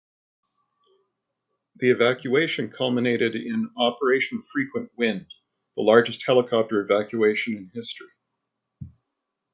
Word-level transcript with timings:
The 1.75 1.91
evacuation 1.91 2.71
culminated 2.71 3.35
in 3.35 3.69
Operation 3.77 4.41
Frequent 4.41 4.91
Wind, 4.97 5.27
the 5.75 5.83
largest 5.83 6.25
helicopter 6.25 6.81
evacuation 6.81 7.55
in 7.55 7.69
history. 7.71 8.09